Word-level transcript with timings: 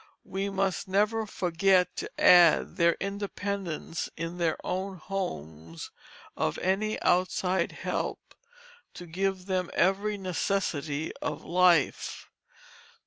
we 0.25 0.49
must 0.49 0.87
never 0.87 1.27
forget 1.27 1.95
to 1.95 2.09
add 2.19 2.75
their 2.77 2.97
independence 2.99 4.09
in 4.17 4.39
their 4.39 4.57
own 4.65 4.97
homes 4.97 5.91
of 6.35 6.57
any 6.57 6.99
outside 7.03 7.71
help 7.71 8.33
to 8.95 9.05
give 9.05 9.45
them 9.45 9.69
every 9.75 10.17
necessity 10.17 11.13
of 11.17 11.43
life. 11.43 12.31